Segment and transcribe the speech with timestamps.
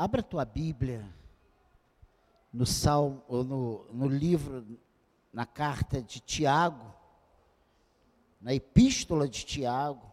[0.00, 1.04] Abra tua Bíblia
[2.50, 4.66] no salmo, ou no, no livro,
[5.30, 6.94] na carta de Tiago,
[8.40, 10.10] na epístola de Tiago,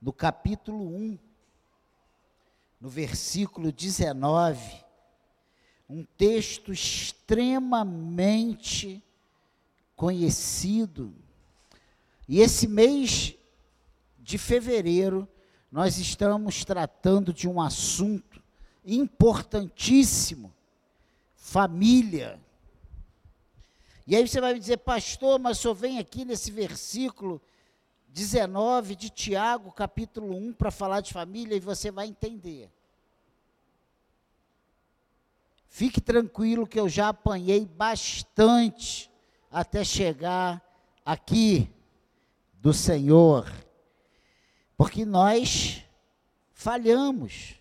[0.00, 1.18] no capítulo 1,
[2.80, 4.82] no versículo 19,
[5.86, 9.04] um texto extremamente
[9.94, 11.14] conhecido.
[12.26, 13.36] E esse mês
[14.18, 15.28] de fevereiro,
[15.70, 18.37] nós estamos tratando de um assunto
[18.94, 20.52] importantíssimo:
[21.34, 22.40] família.
[24.06, 27.42] E aí você vai me dizer, pastor, mas só vem aqui nesse versículo
[28.08, 32.70] 19 de Tiago, capítulo 1, para falar de família, e você vai entender.
[35.68, 39.10] Fique tranquilo que eu já apanhei bastante
[39.50, 40.62] até chegar
[41.04, 41.70] aqui
[42.54, 43.52] do Senhor,
[44.76, 45.84] porque nós
[46.52, 47.57] falhamos,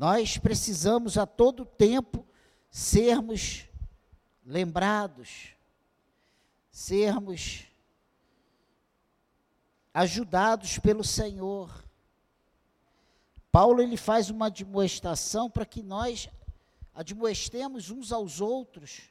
[0.00, 2.26] nós precisamos a todo tempo
[2.70, 3.66] sermos
[4.42, 5.48] lembrados,
[6.70, 7.66] sermos
[9.92, 11.84] ajudados pelo Senhor.
[13.52, 16.30] Paulo ele faz uma admoestação para que nós
[16.94, 19.02] admoestemos uns aos outros,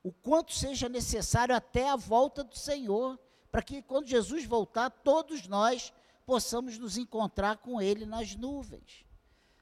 [0.00, 3.18] o quanto seja necessário até a volta do Senhor,
[3.50, 5.92] para que quando Jesus voltar, todos nós
[6.24, 9.03] possamos nos encontrar com Ele nas nuvens.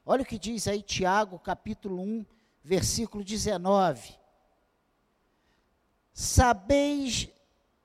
[0.05, 2.25] Olha o que diz aí Tiago, capítulo 1,
[2.61, 4.15] versículo 19.
[6.13, 7.29] Sabeis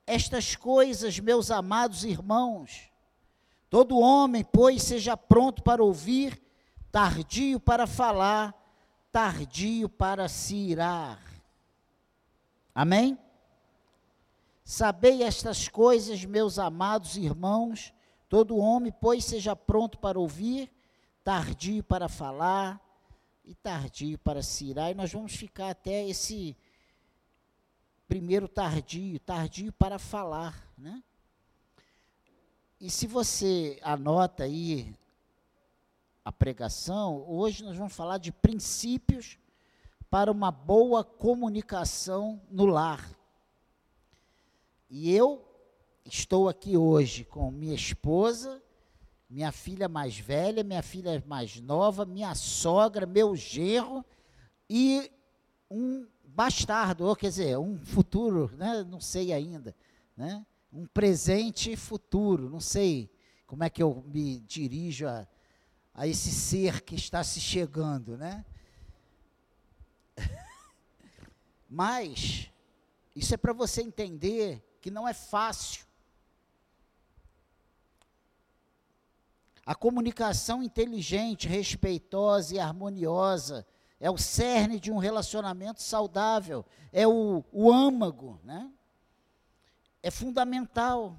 [0.05, 2.89] estas coisas, meus amados irmãos.
[3.69, 6.41] Todo homem, pois, seja pronto para ouvir,
[6.91, 8.53] tardio para falar,
[9.11, 11.21] tardio para se irar.
[12.75, 13.17] Amém?
[14.63, 17.93] Sabei estas coisas, meus amados irmãos.
[18.27, 20.71] Todo homem, pois, seja pronto para ouvir,
[21.29, 22.81] tardio para falar
[23.45, 24.89] e tardio para se irar.
[24.89, 26.57] E nós vamos ficar até esse
[28.07, 31.03] primeiro tardio, tardio para falar, né?
[32.81, 34.91] E se você anota aí
[36.25, 39.37] a pregação, hoje nós vamos falar de princípios
[40.09, 43.07] para uma boa comunicação no lar.
[44.89, 45.45] E eu
[46.03, 48.59] estou aqui hoje com minha esposa,
[49.29, 54.03] minha filha mais velha, minha filha mais nova, minha sogra, meu genro
[54.69, 55.11] e
[55.69, 59.75] um bastardo, ou quer dizer, um futuro, né, não sei ainda,
[60.17, 63.11] né, um presente futuro, não sei
[63.45, 65.27] como é que eu me dirijo a,
[65.93, 68.45] a esse ser que está se chegando, né?
[71.69, 72.49] Mas,
[73.15, 75.88] isso é para você entender que não é fácil.
[79.69, 83.67] A comunicação inteligente, respeitosa e harmoniosa
[83.99, 88.67] é o cerne de um relacionamento saudável, é o, o âmago, né?
[90.01, 91.15] É fundamental.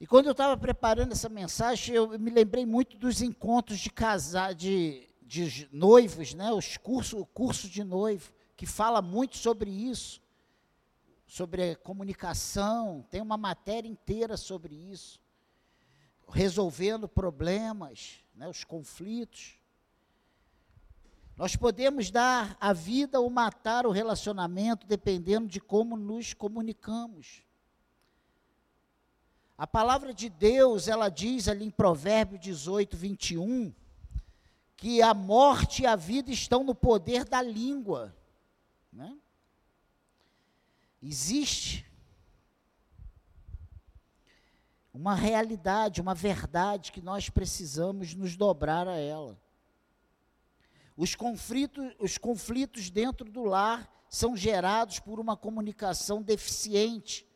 [0.00, 4.54] E quando eu estava preparando essa mensagem, eu me lembrei muito dos encontros de casar,
[4.54, 6.50] de, de noivos, né?
[6.54, 10.22] Os cursos, o curso de noivo, que fala muito sobre isso,
[11.26, 15.20] sobre comunicação, tem uma matéria inteira sobre isso,
[16.28, 18.48] resolvendo problemas, né?
[18.48, 19.58] Os conflitos.
[21.36, 27.42] Nós podemos dar a vida ou matar o relacionamento dependendo de como nos comunicamos.
[29.56, 33.72] A palavra de Deus, ela diz ali em Provérbio 18, 21,
[34.76, 38.14] que a morte e a vida estão no poder da língua.
[38.92, 39.16] Né?
[41.02, 41.86] Existe
[44.92, 49.38] uma realidade, uma verdade que nós precisamos nos dobrar a ela.
[50.96, 57.26] Os conflitos, os conflitos dentro do lar são gerados por uma comunicação deficiente.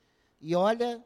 [0.40, 1.02] E olha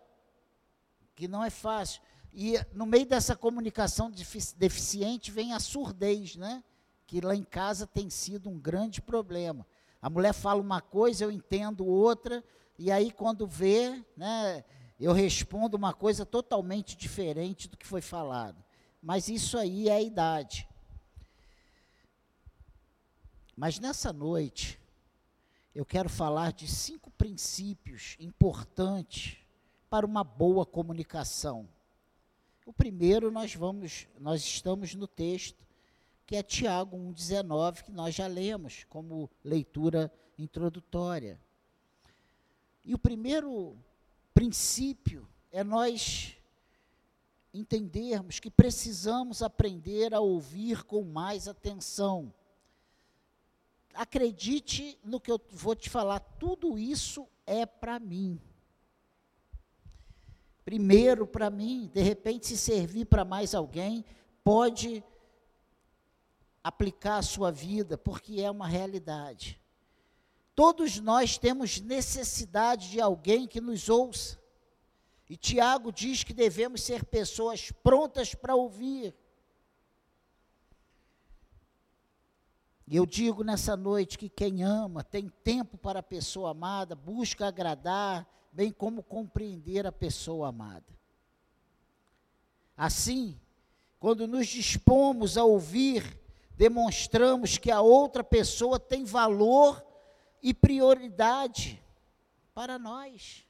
[1.14, 2.02] que não é fácil.
[2.32, 4.10] E no meio dessa comunicação
[4.56, 6.64] deficiente vem a surdez, né?
[7.06, 9.66] Que lá em casa tem sido um grande problema.
[10.02, 12.42] A mulher fala uma coisa, eu entendo outra,
[12.78, 14.64] e aí quando vê, né,
[15.00, 18.62] eu respondo uma coisa totalmente diferente do que foi falado.
[19.02, 20.68] Mas isso aí é a idade.
[23.56, 24.78] Mas nessa noite,
[25.74, 29.38] eu quero falar de cinco princípios importantes
[29.88, 31.68] para uma boa comunicação.
[32.66, 35.60] O primeiro nós vamos, nós estamos no texto
[36.26, 41.40] que é Tiago 1:19, que nós já lemos como leitura introdutória.
[42.84, 43.76] E o primeiro
[44.34, 46.36] princípio é nós
[47.52, 52.32] entendermos que precisamos aprender a ouvir com mais atenção.
[53.92, 58.40] Acredite no que eu vou te falar, tudo isso é para mim.
[60.64, 64.04] Primeiro para mim, de repente, se servir para mais alguém,
[64.44, 65.02] pode
[66.62, 69.60] aplicar a sua vida, porque é uma realidade.
[70.60, 74.38] Todos nós temos necessidade de alguém que nos ouça.
[75.26, 79.14] E Tiago diz que devemos ser pessoas prontas para ouvir.
[82.86, 87.46] E eu digo nessa noite que quem ama tem tempo para a pessoa amada, busca
[87.46, 90.94] agradar, bem como compreender a pessoa amada.
[92.76, 93.40] Assim,
[93.98, 96.20] quando nos dispomos a ouvir,
[96.50, 99.88] demonstramos que a outra pessoa tem valor
[100.42, 101.82] e prioridade
[102.54, 103.46] para nós.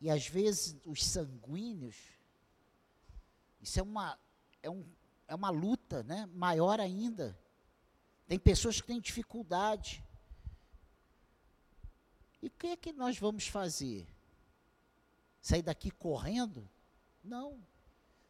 [0.00, 1.96] E às vezes os sanguíneos,
[3.60, 4.18] isso é uma,
[4.62, 4.86] é um,
[5.26, 7.38] é uma luta né, maior ainda.
[8.26, 10.04] Tem pessoas que têm dificuldade.
[12.40, 14.06] E o que é que nós vamos fazer?
[15.40, 16.68] Sair daqui correndo?
[17.24, 17.60] Não.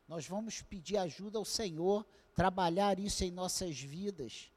[0.07, 2.07] Nós vamos pedir ajuda ao Senhor,
[2.39, 4.49] trabalhar isso em nossas vidas,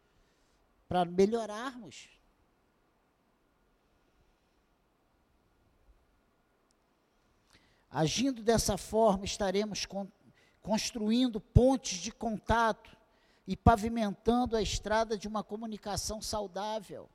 [0.88, 2.10] para melhorarmos.
[7.89, 10.07] Agindo dessa forma, estaremos con
[10.62, 12.95] construindo pontes de contato
[13.48, 17.10] e pavimentando a estrada de uma comunicação saudável.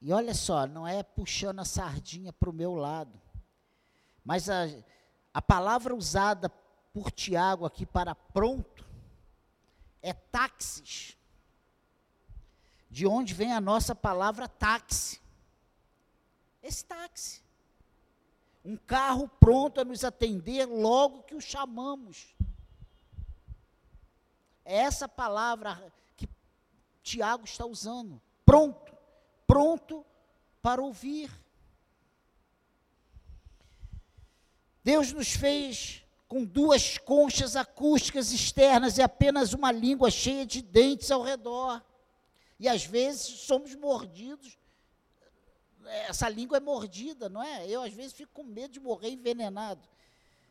[0.00, 3.20] E olha só, não é puxando a sardinha para o meu lado,
[4.24, 4.64] mas a,
[5.36, 6.48] a palavra usada
[6.94, 8.88] por Tiago aqui para pronto
[10.00, 11.14] é táxis.
[12.88, 15.20] De onde vem a nossa palavra táxi?
[16.62, 17.44] esse táxi.
[18.64, 22.34] Um carro pronto a nos atender logo que o chamamos.
[24.64, 26.26] É essa palavra que
[27.02, 28.22] Tiago está usando.
[28.46, 28.90] Pronto.
[29.46, 30.02] Pronto
[30.62, 31.30] para ouvir.
[34.86, 41.10] Deus nos fez com duas conchas acústicas externas e apenas uma língua cheia de dentes
[41.10, 41.84] ao redor.
[42.60, 44.56] E às vezes somos mordidos
[46.08, 47.68] essa língua é mordida, não é?
[47.68, 49.88] Eu às vezes fico com medo de morrer envenenado,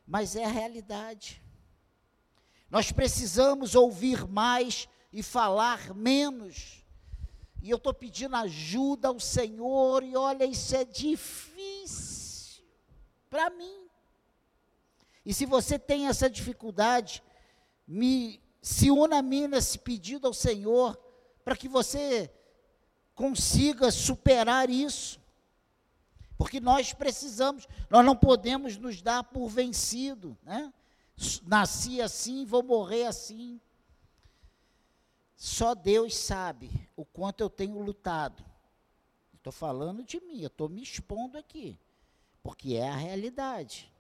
[0.08, 1.42] mas é a realidade.
[2.70, 6.84] Nós precisamos ouvir mais e falar menos.
[7.62, 12.64] E eu estou pedindo ajuda ao Senhor, e olha, isso é difícil
[13.30, 13.85] para mim.
[15.26, 17.24] E se você tem essa dificuldade,
[17.88, 21.00] me se una a mim nesse pedido ao Senhor,
[21.44, 22.32] para que você
[23.14, 25.20] consiga superar isso.
[26.38, 30.74] Porque nós precisamos, nós não podemos nos dar por vencido, né?
[31.44, 33.62] Nasci assim, vou morrer assim.
[35.36, 38.44] Só Deus sabe o quanto eu tenho lutado.
[39.34, 41.80] Estou falando de mim, estou me expondo aqui,
[42.42, 43.94] porque é a realidade.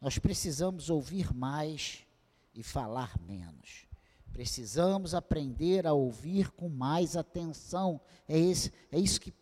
[0.00, 2.06] Nós precisamos ouvir mais
[2.54, 3.86] e falar menos.
[4.32, 8.00] Precisamos aprender a ouvir com mais atenção.
[8.28, 9.32] É, esse, é isso que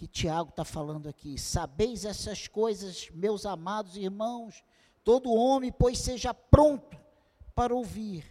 [0.00, 1.36] que Tiago está falando aqui.
[1.36, 4.64] Sabeis essas coisas, meus amados irmãos,
[5.04, 6.98] todo homem, pois seja pronto
[7.54, 8.24] para ouvir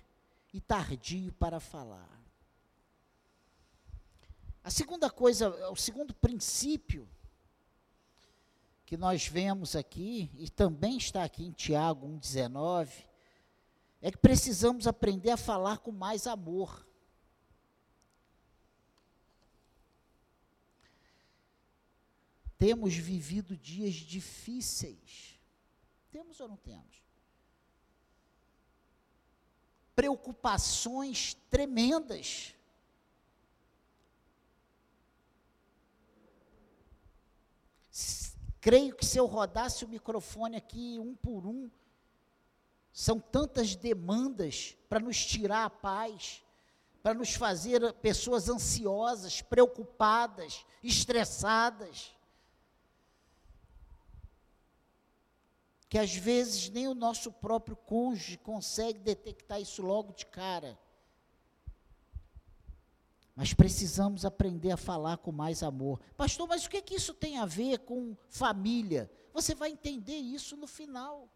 [0.52, 2.20] e tardio para falar.
[4.64, 7.08] A segunda coisa, o segundo princípio
[8.90, 12.90] que nós vemos aqui, e também está aqui em Tiago 1,19,
[14.02, 16.88] é que precisamos aprender a falar com mais amor.
[22.58, 25.40] Temos vivido dias difíceis.
[26.10, 27.04] Temos ou não temos?
[29.94, 32.56] Preocupações tremendas.
[38.62, 41.70] Creio que se eu rodasse o microfone aqui um por um,
[42.92, 46.44] são tantas demandas para nos tirar a paz,
[47.02, 52.14] para nos fazer pessoas ansiosas, preocupadas, estressadas.
[55.90, 60.78] que às vezes nem o nosso próprio cônjuge consegue detectar isso logo de cara.
[63.40, 66.02] Mas precisamos aprender a falar com mais amor.
[66.18, 69.10] Pastor, mas o que, é que isso tem a ver com família?
[69.32, 71.30] Você vai entender isso no final.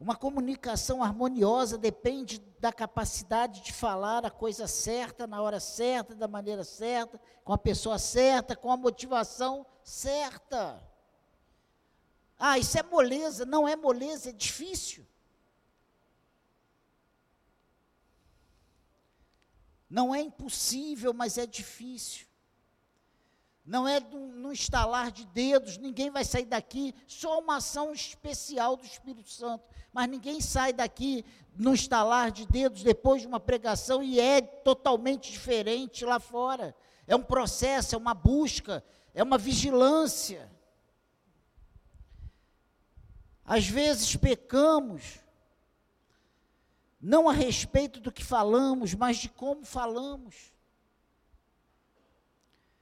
[0.00, 6.26] Uma comunicação harmoniosa depende da capacidade de falar a coisa certa, na hora certa, da
[6.26, 10.91] maneira certa, com a pessoa certa, com a motivação certa.
[12.44, 13.44] Ah, isso é moleza.
[13.46, 15.06] Não é moleza, é difícil.
[19.88, 22.26] Não é impossível, mas é difícil.
[23.64, 28.84] Não é no instalar de dedos, ninguém vai sair daqui, só uma ação especial do
[28.84, 29.64] Espírito Santo.
[29.92, 35.30] Mas ninguém sai daqui no instalar de dedos depois de uma pregação e é totalmente
[35.30, 36.74] diferente lá fora.
[37.06, 38.82] É um processo, é uma busca,
[39.14, 40.50] é uma vigilância.
[43.44, 45.18] Às vezes pecamos,
[47.00, 50.52] não a respeito do que falamos, mas de como falamos.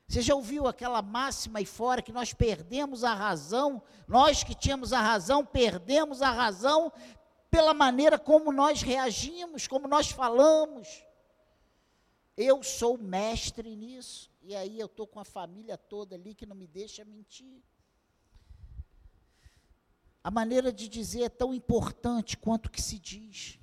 [0.06, 3.80] Você já ouviu aquela máxima aí fora que nós perdemos a razão?
[4.08, 6.92] Nós que tínhamos a razão, perdemos a razão
[7.48, 11.04] pela maneira como nós reagimos, como nós falamos.
[12.36, 14.30] Eu sou mestre nisso.
[14.42, 17.62] E aí eu estou com a família toda ali que não me deixa mentir.
[20.22, 23.58] A maneira de dizer é tão importante quanto o que se diz.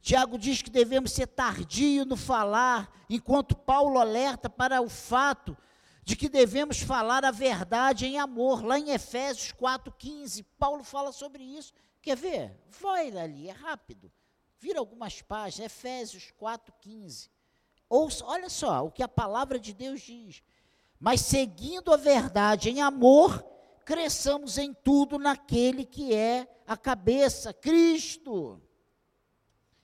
[0.00, 5.56] Tiago diz que devemos ser tardio no falar, enquanto Paulo alerta para o fato
[6.02, 8.64] de que devemos falar a verdade em amor.
[8.64, 11.72] Lá em Efésios 4,15, Paulo fala sobre isso.
[12.02, 12.58] Quer ver?
[12.80, 14.10] Vai ali, é rápido.
[14.58, 17.28] Vira algumas páginas, Efésios 4,15.
[17.88, 20.42] Ouça, olha só o que a palavra de Deus diz.
[20.98, 23.44] Mas seguindo a verdade em amor,
[23.84, 28.60] cresçamos em tudo naquele que é a cabeça, Cristo.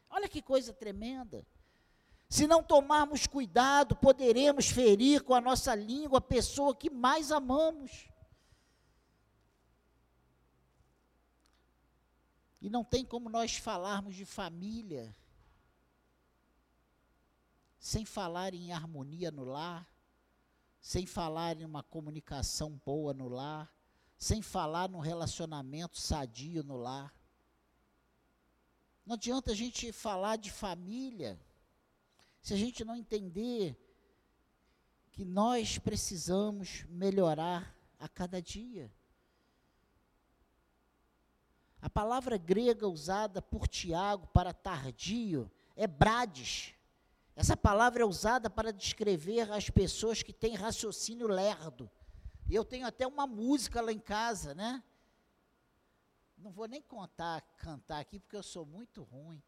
[0.09, 1.47] Olha que coisa tremenda.
[2.29, 8.09] Se não tomarmos cuidado, poderemos ferir com a nossa língua a pessoa que mais amamos.
[12.61, 15.15] E não tem como nós falarmos de família
[17.79, 19.89] sem falar em harmonia no lar,
[20.81, 23.73] sem falar em uma comunicação boa no lar,
[24.19, 27.15] sem falar num relacionamento sadio no lar.
[29.05, 31.41] Não adianta a gente falar de família
[32.43, 33.77] se a gente não entender
[35.13, 38.93] que nós precisamos melhorar a cada dia.
[41.81, 46.75] A palavra grega usada por Tiago para tardio é brades.
[47.35, 51.91] Essa palavra é usada para descrever as pessoas que têm raciocínio lerdo.
[52.49, 54.83] E eu tenho até uma música lá em casa, né?
[56.39, 59.43] Não vou nem contar, cantar aqui, porque eu sou muito ruim.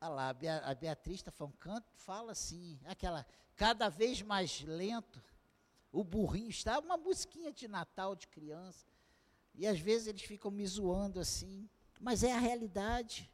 [0.00, 0.28] Olha lá,
[0.64, 5.22] a Beatriz está falando, canto, fala assim, aquela, cada vez mais lento,
[5.92, 8.86] o burrinho está, uma musiquinha de Natal de criança,
[9.54, 11.68] e às vezes eles ficam me zoando assim,
[12.00, 13.30] mas é a realidade.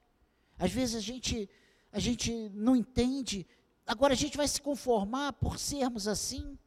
[0.58, 1.48] Às vezes a gente,
[1.90, 3.46] a gente não entende,
[3.86, 6.58] agora a gente vai se conformar por sermos assim.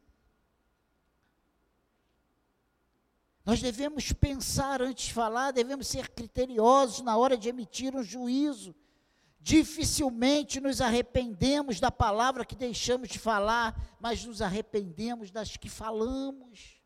[3.44, 8.74] Nós devemos pensar antes de falar, devemos ser criteriosos na hora de emitir um juízo.
[9.38, 16.80] Dificilmente nos arrependemos da palavra que deixamos de falar, mas nos arrependemos das que falamos.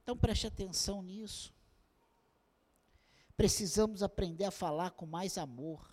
[0.00, 1.52] Então preste atenção nisso.
[3.36, 5.92] Precisamos aprender a falar com mais amor.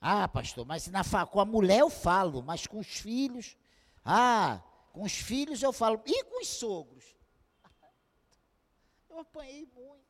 [0.00, 3.56] Ah, pastor, mas na, com a mulher eu falo, mas com os filhos
[4.08, 7.04] ah, com os filhos eu falo, e com os sogros?
[9.10, 10.06] Eu apanhei muito.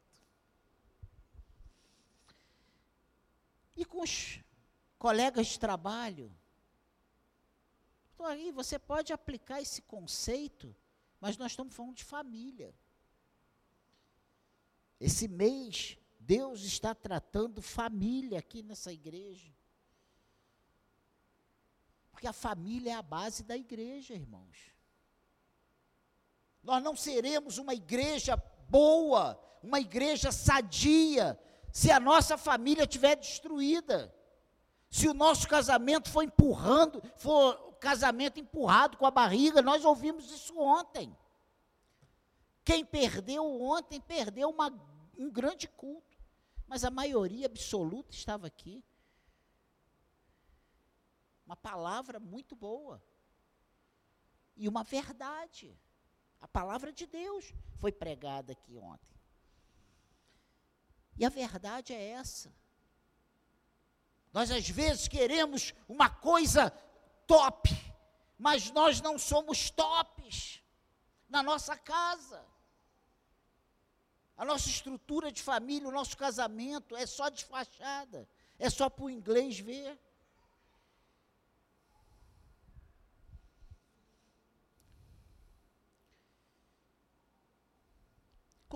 [3.75, 4.39] E com os
[4.99, 6.31] colegas de trabalho?
[8.13, 10.77] Então aí você pode aplicar esse conceito,
[11.19, 12.75] mas nós estamos falando de família.
[15.01, 19.56] Esse mês, Deus está tratando família aqui nessa igreja.
[22.17, 24.73] Porque a família é a base da igreja, irmãos.
[26.63, 31.39] Nós não seremos uma igreja boa, uma igreja sadia,
[31.71, 34.15] se a nossa família estiver destruída.
[34.89, 40.59] Se o nosso casamento for empurrando, for casamento empurrado com a barriga, nós ouvimos isso
[40.59, 41.15] ontem.
[42.65, 44.73] Quem perdeu ontem perdeu uma,
[45.19, 46.17] um grande culto,
[46.67, 48.83] mas a maioria absoluta estava aqui.
[51.47, 53.03] Uma palavra muito boa.
[54.57, 55.79] E uma verdade.
[56.41, 59.15] A palavra de Deus foi pregada aqui ontem.
[61.17, 62.53] E a verdade é essa.
[64.33, 66.71] Nós às vezes queremos uma coisa
[67.27, 67.71] top,
[68.39, 70.63] mas nós não somos tops.
[71.29, 72.45] na nossa casa.
[74.37, 79.05] A nossa estrutura de família, o nosso casamento é só de fachada, é só para
[79.07, 79.99] o inglês ver.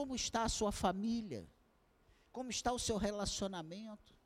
[0.01, 1.47] Como está a sua família?
[2.33, 4.17] Como está o seu relacionamento?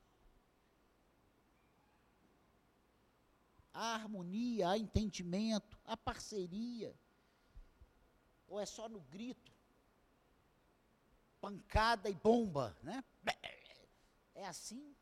[3.72, 6.94] Há harmonia, há entendimento, há parceria?
[8.46, 9.50] Ou é só no grito?
[11.40, 13.02] Pancada e bomba, né?
[14.32, 14.94] É assim?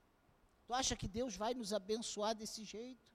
[0.66, 3.12] Tu acha que Deus vai nos abençoar desse jeito?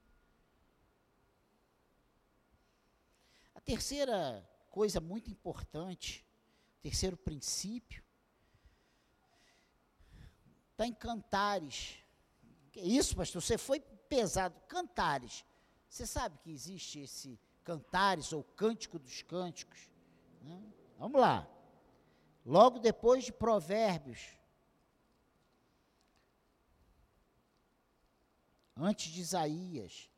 [3.52, 6.27] A terceira coisa muito importante
[6.82, 8.02] Terceiro princípio.
[10.72, 11.98] Está em cantares.
[12.76, 13.42] Isso, pastor?
[13.42, 14.58] Você foi pesado.
[14.68, 15.44] Cantares.
[15.88, 19.90] Você sabe que existe esse cantares ou cântico dos cânticos?
[20.42, 20.62] Né?
[20.98, 21.48] Vamos lá.
[22.44, 24.38] Logo depois de Provérbios.
[28.76, 30.08] Antes de Isaías.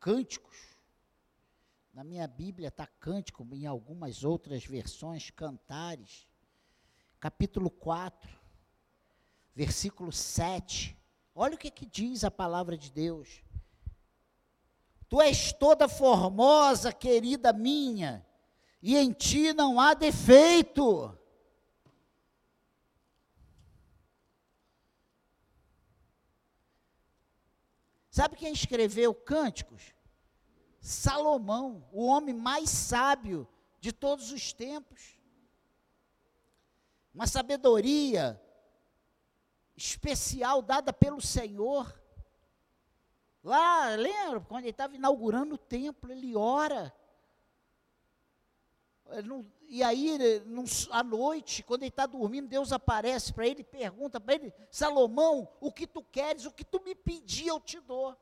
[0.00, 0.67] Cânticos
[1.98, 6.28] na minha Bíblia está cântico, em algumas outras versões, cantares.
[7.18, 8.30] Capítulo 4,
[9.52, 10.96] versículo 7.
[11.34, 13.42] Olha o que, que diz a palavra de Deus.
[15.08, 18.24] Tu és toda formosa, querida minha,
[18.80, 21.12] e em ti não há defeito.
[28.08, 29.97] Sabe quem escreveu cânticos?
[30.80, 33.48] Salomão, o homem mais sábio
[33.80, 35.18] de todos os tempos.
[37.14, 38.40] Uma sabedoria
[39.76, 41.98] especial dada pelo Senhor.
[43.42, 46.94] Lá, lembra, quando ele estava inaugurando o templo, ele ora.
[49.68, 50.18] e aí,
[50.90, 55.48] à noite, quando ele está dormindo, Deus aparece para ele e pergunta para ele: Salomão,
[55.60, 58.16] o que tu queres, o que tu me pedir, eu te dou.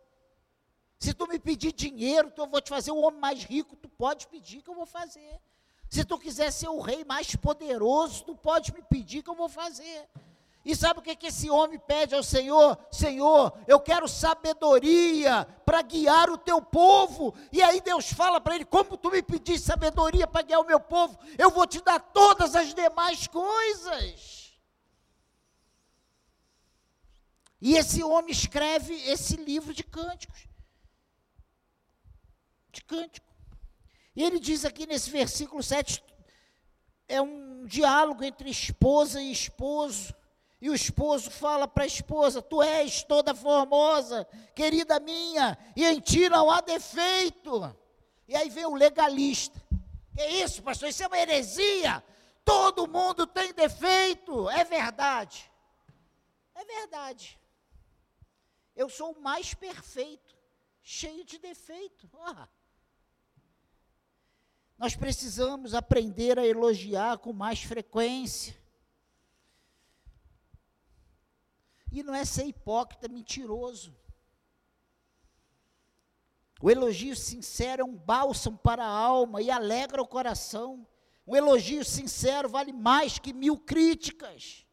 [0.99, 3.89] Se tu me pedir dinheiro, então eu vou te fazer o homem mais rico, tu
[3.89, 5.41] pode pedir que eu vou fazer.
[5.91, 9.49] Se tu quiser ser o rei mais poderoso, tu pode me pedir que eu vou
[9.49, 10.09] fazer.
[10.65, 12.77] E sabe o que, que esse homem pede ao Senhor?
[12.91, 17.33] Senhor, eu quero sabedoria para guiar o teu povo.
[17.53, 20.81] E aí Deus fala para ele: Como tu me pediste sabedoria para guiar o meu
[20.81, 24.59] povo, eu vou te dar todas as demais coisas.
[27.61, 30.49] E esse homem escreve esse livro de cânticos
[32.77, 33.27] de cântico.
[34.15, 36.03] E ele diz aqui nesse versículo 7,
[37.09, 40.15] é um diálogo entre esposa e esposo.
[40.61, 46.01] E o esposo fala para a esposa: Tu és toda formosa, querida minha, e em
[46.01, 47.77] ti não há defeito.
[48.27, 49.61] E aí vem o legalista:
[50.17, 50.89] Que isso, pastor?
[50.89, 52.03] Isso é uma heresia.
[52.45, 54.49] Todo mundo tem defeito.
[54.51, 55.51] É verdade.
[56.55, 57.39] É verdade.
[58.75, 60.35] Eu sou o mais perfeito,
[60.83, 62.09] cheio de defeito.
[62.13, 62.47] Oh.
[64.79, 68.55] Nós precisamos aprender a elogiar com mais frequência.
[71.91, 73.97] E não é ser hipócrita, mentiroso.
[76.61, 80.87] O elogio sincero é um bálsamo para a alma e alegra o coração.
[81.27, 84.67] Um elogio sincero vale mais que mil críticas.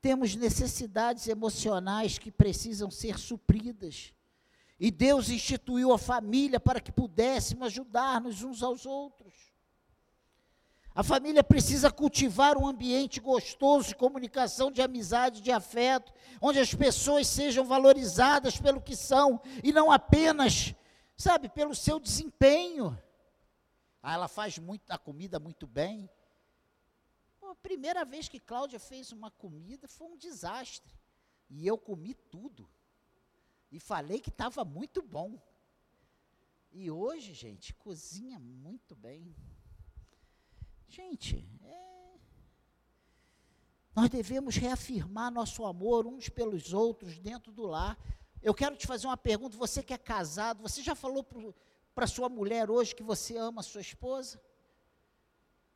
[0.00, 4.12] Temos necessidades emocionais que precisam ser supridas.
[4.82, 9.32] E Deus instituiu a família para que pudéssemos ajudar-nos uns aos outros.
[10.92, 16.74] A família precisa cultivar um ambiente gostoso de comunicação, de amizade, de afeto, onde as
[16.74, 20.74] pessoas sejam valorizadas pelo que são e não apenas,
[21.16, 23.00] sabe, pelo seu desempenho.
[24.02, 26.10] Ah, ela faz muito, a comida muito bem.
[27.38, 30.92] Pô, a primeira vez que Cláudia fez uma comida foi um desastre.
[31.48, 32.68] E eu comi tudo
[33.72, 35.40] e falei que estava muito bom.
[36.70, 39.34] E hoje, gente, cozinha muito bem.
[40.86, 42.18] Gente, é...
[43.94, 47.98] nós devemos reafirmar nosso amor uns pelos outros dentro do lar.
[48.42, 51.26] Eu quero te fazer uma pergunta: você que é casado, você já falou
[51.94, 54.40] para sua mulher hoje que você ama sua esposa?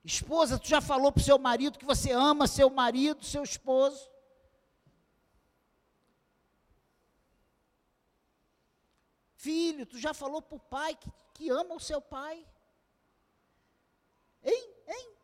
[0.04, 4.08] Esposa, tu já falou para o seu marido que você ama seu marido, seu esposo?
[9.36, 12.46] Filho, tu já falou para o pai que, que ama o seu pai?
[14.42, 14.74] Hein?
[14.86, 15.16] Hein?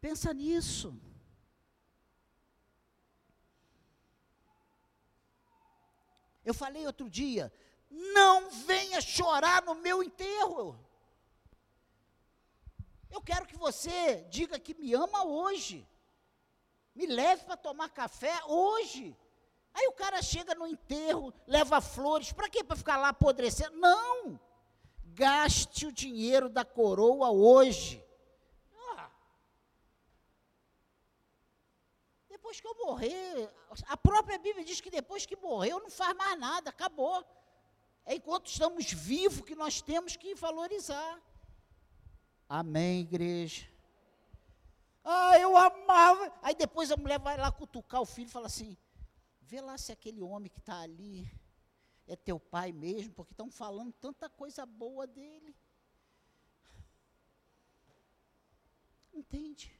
[0.00, 0.96] Pensa nisso.
[6.44, 7.52] Eu falei outro dia,
[7.90, 10.78] não venha chorar no meu enterro.
[13.10, 15.88] Eu quero que você diga que me ama hoje.
[16.94, 19.16] Me leve para tomar café hoje.
[19.74, 22.64] Aí o cara chega no enterro, leva flores, para quê?
[22.64, 23.76] Para ficar lá apodrecendo?
[23.76, 24.40] Não!
[25.04, 28.02] Gaste o dinheiro da coroa hoje.
[28.74, 29.10] Ah.
[32.30, 33.50] Depois que eu morrer,
[33.86, 37.22] a própria Bíblia diz que depois que morreu não faz mais nada, acabou.
[38.06, 41.20] É enquanto estamos vivos que nós temos que valorizar.
[42.48, 43.66] Amém, igreja.
[45.04, 46.32] Ah, eu amava.
[46.42, 48.76] Aí depois a mulher vai lá cutucar o filho e fala assim:
[49.40, 51.30] Vê lá se aquele homem que está ali
[52.06, 55.56] é teu pai mesmo, porque estão falando tanta coisa boa dele.
[59.12, 59.72] Entende?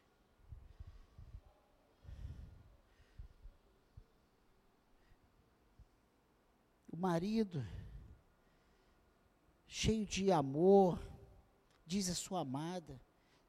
[6.88, 7.64] O marido,
[9.66, 10.98] cheio de amor,
[11.86, 13.00] diz a sua amada: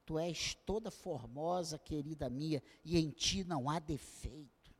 [0.06, 4.74] Tu és toda formosa, querida minha, e em ti não há defeito.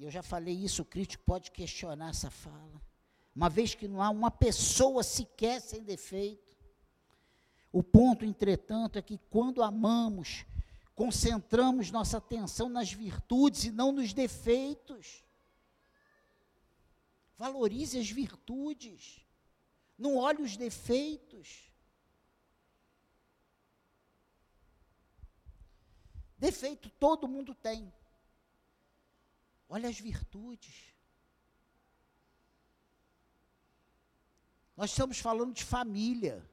[0.00, 2.80] Eu já falei isso, o crítico pode questionar essa fala.
[3.34, 6.56] Uma vez que não há uma pessoa sequer sem defeito.
[7.72, 10.46] O ponto, entretanto, é que quando amamos,
[10.94, 15.24] concentramos nossa atenção nas virtudes e não nos defeitos.
[17.36, 19.20] Valorize as virtudes,
[19.98, 21.68] não olhe os defeitos.
[26.38, 27.92] Defeito todo mundo tem.
[29.68, 30.94] Olha as virtudes.
[34.76, 36.48] Nós estamos falando de família.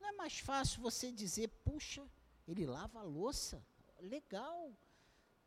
[0.00, 2.08] Não é mais fácil você dizer, puxa,
[2.46, 3.62] ele lava a louça,
[4.00, 4.74] legal.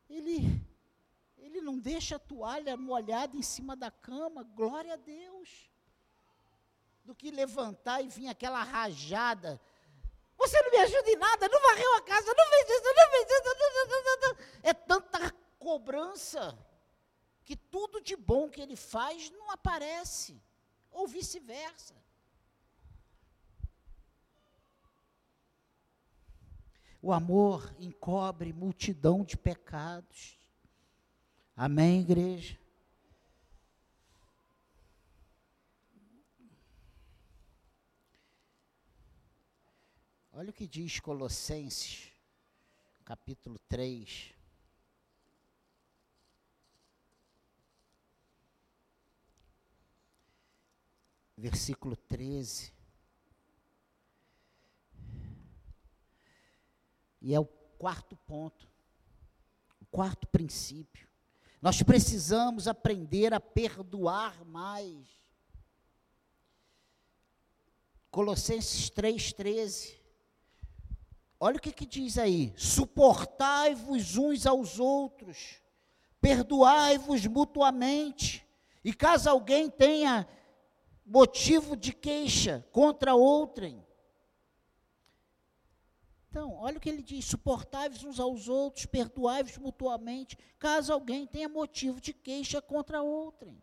[0.08, 0.64] Ele
[1.42, 5.70] ele não deixa a toalha molhada em cima da cama, glória a Deus.
[7.04, 9.60] Do que levantar e vir aquela rajada
[10.42, 13.28] você não me ajuda em nada, não varreu a casa, não fez isso, não fez
[13.30, 13.44] isso.
[13.46, 16.58] Não, não, não, é tanta cobrança
[17.46, 20.42] que tudo de bom que ele faz não aparece,
[20.90, 21.96] ou vice-versa.
[27.04, 30.41] O amor encobre multidão de pecados.
[31.64, 32.58] Amém, igreja?
[40.32, 42.12] Olha o que diz Colossenses,
[43.06, 44.34] capítulo 3.
[51.38, 52.74] Versículo 13.
[57.22, 58.68] E é o quarto ponto,
[59.80, 61.11] o quarto princípio.
[61.62, 65.08] Nós precisamos aprender a perdoar mais.
[68.10, 69.94] Colossenses 3,13.
[71.40, 75.62] Olha o que, que diz aí: suportai-vos uns aos outros,
[76.20, 78.46] perdoai-vos mutuamente,
[78.84, 80.28] e caso alguém tenha
[81.06, 83.86] motivo de queixa contra outrem.
[86.32, 91.50] Então, olha o que ele diz: suportai-vos uns aos outros, perdoai-vos mutuamente, caso alguém tenha
[91.50, 93.62] motivo de queixa contra outrem.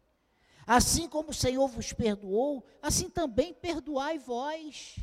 [0.66, 4.96] Assim como o Senhor vos perdoou, assim também perdoai vós.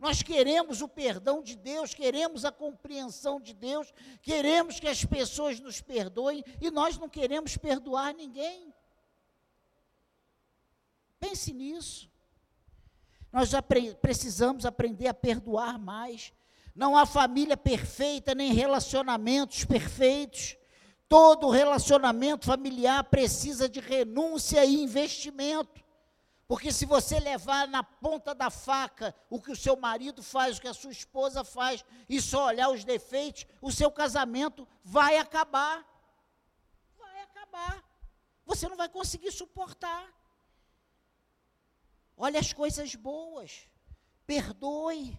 [0.00, 5.60] Nós queremos o perdão de Deus, queremos a compreensão de Deus, queremos que as pessoas
[5.60, 8.74] nos perdoem e nós não queremos perdoar ninguém.
[11.20, 12.10] Pense nisso.
[13.32, 13.50] Nós
[14.02, 16.32] precisamos aprender a perdoar mais.
[16.76, 20.58] Não há família perfeita, nem relacionamentos perfeitos.
[21.08, 25.82] Todo relacionamento familiar precisa de renúncia e investimento.
[26.46, 30.60] Porque se você levar na ponta da faca o que o seu marido faz, o
[30.60, 35.82] que a sua esposa faz, e só olhar os defeitos, o seu casamento vai acabar.
[36.98, 37.82] Vai acabar.
[38.44, 40.06] Você não vai conseguir suportar.
[42.14, 43.66] Olha as coisas boas.
[44.26, 45.18] Perdoe.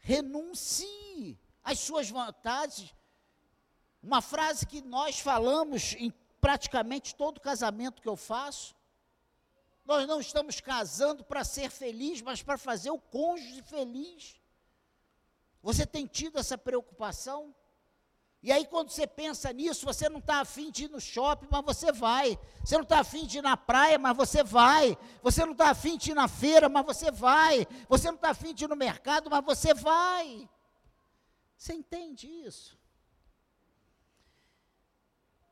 [0.00, 2.94] Renuncie às suas vontades.
[4.02, 6.10] Uma frase que nós falamos em
[6.40, 8.74] praticamente todo casamento que eu faço.
[9.84, 14.40] Nós não estamos casando para ser feliz, mas para fazer o cônjuge feliz.
[15.62, 17.54] Você tem tido essa preocupação?
[18.42, 21.62] E aí, quando você pensa nisso, você não está afim de ir no shopping, mas
[21.62, 22.38] você vai.
[22.64, 24.96] Você não está afim de ir na praia, mas você vai.
[25.22, 27.66] Você não está afim de ir na feira, mas você vai.
[27.88, 30.48] Você não está afim de ir no mercado, mas você vai.
[31.54, 32.78] Você entende isso?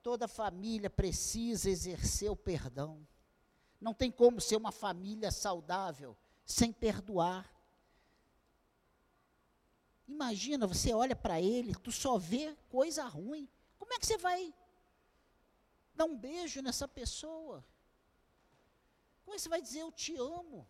[0.03, 3.07] Toda família precisa exercer o perdão.
[3.79, 7.58] Não tem como ser uma família saudável sem perdoar.
[10.09, 13.47] Imagina, você olha para ele, tu só vê coisa ruim.
[13.79, 14.55] Como é que você vai
[15.95, 17.65] dar um beijo nessa pessoa?
[19.23, 20.67] Como é que você vai dizer eu te amo?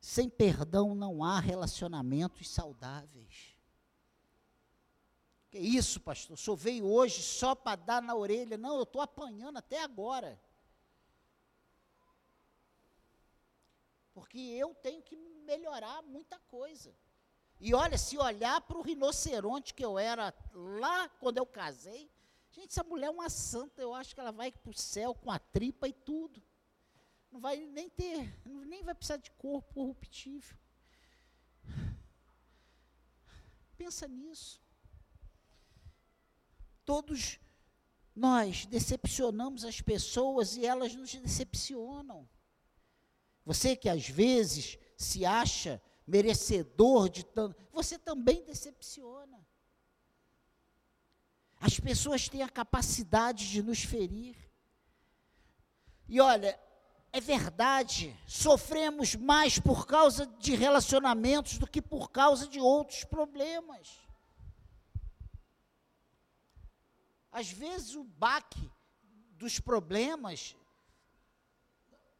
[0.00, 3.56] Sem perdão não há relacionamentos saudáveis.
[5.50, 6.34] Que isso, pastor?
[6.34, 8.56] O senhor veio hoje só para dar na orelha.
[8.56, 10.40] Não, eu estou apanhando até agora.
[14.16, 16.90] Porque eu tenho que melhorar muita coisa.
[17.60, 22.10] E olha, se olhar para o rinoceronte que eu era lá quando eu casei,
[22.50, 25.30] gente, essa mulher é uma santa, eu acho que ela vai para o céu com
[25.30, 26.42] a tripa e tudo.
[27.30, 30.56] Não vai nem ter, nem vai precisar de corpo corruptível.
[33.76, 34.62] Pensa nisso.
[36.86, 37.38] Todos
[38.14, 42.26] nós decepcionamos as pessoas e elas nos decepcionam.
[43.46, 49.46] Você que às vezes se acha merecedor de tanto, você também decepciona.
[51.60, 54.36] As pessoas têm a capacidade de nos ferir.
[56.08, 56.58] E olha,
[57.12, 63.88] é verdade, sofremos mais por causa de relacionamentos do que por causa de outros problemas.
[67.30, 68.70] Às vezes o baque
[69.32, 70.56] dos problemas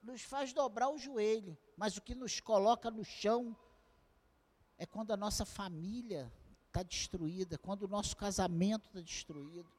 [0.06, 3.56] nos faz dobrar o joelho, mas o que nos coloca no chão
[4.78, 6.32] é quando a nossa família
[6.68, 9.70] está destruída, quando o nosso casamento está destruído.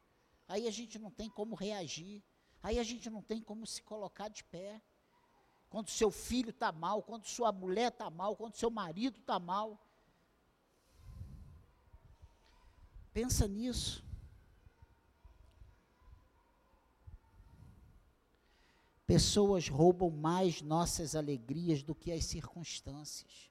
[0.48, 2.22] Aí a gente não tem como reagir,
[2.62, 4.82] aí a gente não tem como se colocar de pé.
[5.70, 9.80] Quando seu filho está mal, quando sua mulher está mal, quando seu marido está mal.
[13.14, 14.07] Pensa nisso.
[19.08, 23.50] Pessoas roubam mais nossas alegrias do que as circunstâncias.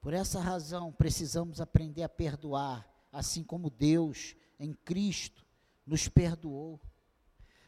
[0.00, 5.44] Por essa razão, precisamos aprender a perdoar, assim como Deus, em Cristo,
[5.84, 6.80] nos perdoou.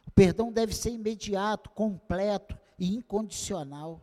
[0.07, 4.01] O perdão deve ser imediato, completo e incondicional.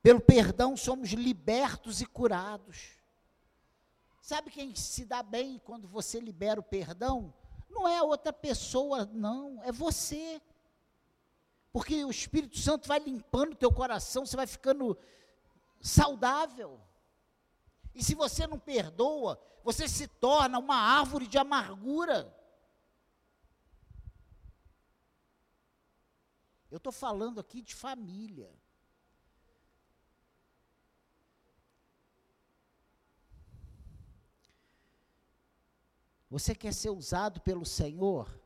[0.00, 2.92] Pelo perdão somos libertos e curados.
[4.22, 7.34] Sabe quem se dá bem quando você libera o perdão?
[7.70, 10.42] Não é outra pessoa, não, é você.
[11.72, 14.98] Porque o Espírito Santo vai limpando o teu coração, você vai ficando
[15.80, 16.80] saudável.
[17.94, 22.36] E se você não perdoa, você se torna uma árvore de amargura.
[26.70, 28.52] Eu estou falando aqui de família.
[36.30, 38.40] Você quer ser usado pelo Senhor?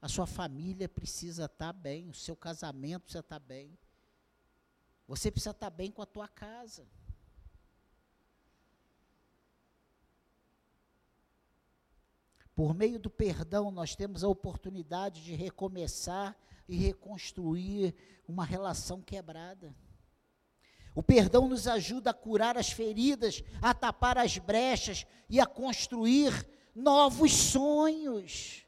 [0.00, 3.78] A sua família precisa estar bem, o seu casamento precisa estar bem.
[5.08, 6.86] Você precisa estar bem com a tua casa.
[12.54, 16.36] Por meio do perdão, nós temos a oportunidade de recomeçar
[16.68, 17.94] e reconstruir
[18.28, 19.74] uma relação quebrada.
[20.94, 26.46] O perdão nos ajuda a curar as feridas, a tapar as brechas e a construir
[26.74, 28.66] novos sonhos,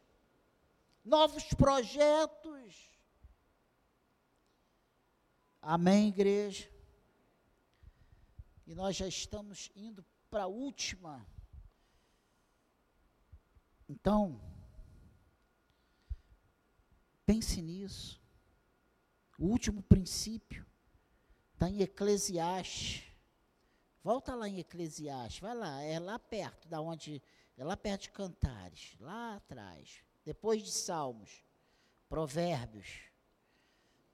[1.05, 2.75] novos projetos.
[5.61, 6.71] Amém, igreja?
[8.67, 11.27] E nós já estamos indo para a última.
[13.89, 14.41] Então,
[17.25, 18.21] pense nisso.
[19.39, 20.67] O último princípio
[21.53, 23.05] está em Eclesiastes.
[24.03, 27.21] Volta lá em Eclesiastes, vai lá, é lá perto da onde
[27.57, 30.05] é lá perto de Cantares, lá atrás.
[30.25, 31.43] Depois de Salmos,
[32.09, 33.03] Provérbios.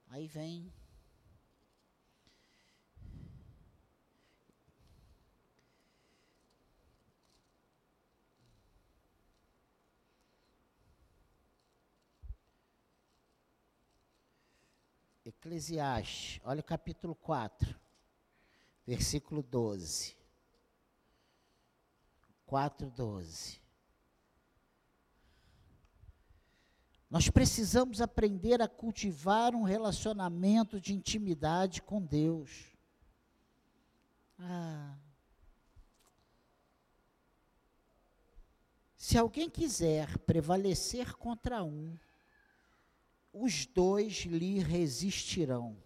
[0.07, 0.73] Aí vem.
[15.25, 17.79] Eclesiastes, olha o capítulo 4,
[18.85, 20.22] versículo 12.
[22.47, 23.61] 4:12.
[27.11, 32.75] Nós precisamos aprender a cultivar um relacionamento de intimidade com Deus.
[34.39, 34.97] Ah.
[38.97, 41.99] Se alguém quiser prevalecer contra um,
[43.33, 45.77] os dois lhe resistirão.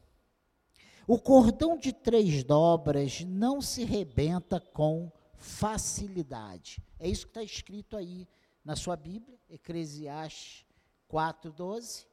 [1.08, 6.82] O cordão de três dobras não se rebenta com facilidade.
[6.98, 8.28] É isso que está escrito aí
[8.64, 10.66] na sua Bíblia, Eclesiastes
[11.08, 12.06] 4,12.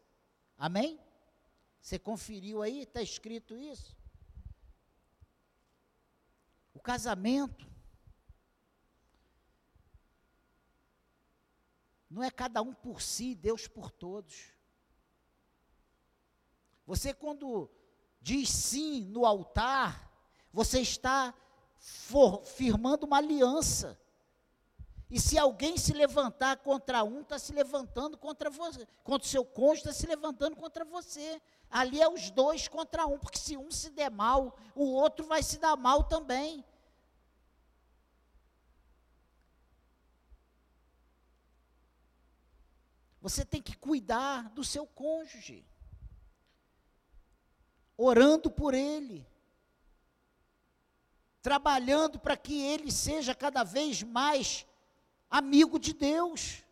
[0.57, 0.99] Amém?
[1.81, 2.81] Você conferiu aí?
[2.81, 3.95] Está escrito isso?
[6.73, 7.67] O casamento
[12.09, 14.53] não é cada um por si, Deus por todos.
[16.85, 17.69] Você, quando
[18.21, 20.11] diz sim no altar,
[20.51, 21.33] você está
[21.83, 23.99] for, firmando uma aliança.
[25.09, 28.87] E se alguém se levantar contra um, está se levantando contra você.
[29.03, 31.41] Contra o seu cônjuge, está se levantando contra você.
[31.69, 35.43] Ali é os dois contra um, porque se um se der mal, o outro vai
[35.43, 36.63] se dar mal também.
[43.21, 45.65] Você tem que cuidar do seu cônjuge,
[47.97, 49.27] orando por ele,
[51.43, 54.65] trabalhando para que ele seja cada vez mais
[55.29, 56.63] amigo de Deus.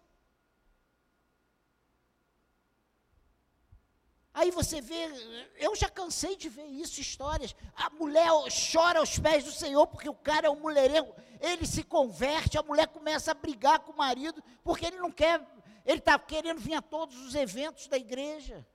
[4.34, 5.10] Aí você vê,
[5.58, 7.54] eu já cansei de ver isso, histórias.
[7.76, 8.30] A mulher
[8.72, 11.14] chora aos pés do Senhor porque o cara é um mulherengo.
[11.42, 15.46] Ele se converte, a mulher começa a brigar com o marido porque ele não quer,
[15.86, 18.66] ele está querendo vir a todos os eventos da igreja.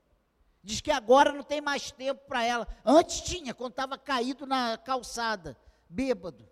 [0.63, 2.69] Diz que agora não tem mais tempo para ela.
[2.85, 5.57] Antes tinha, quando estava caído na calçada,
[5.89, 6.49] bêbado.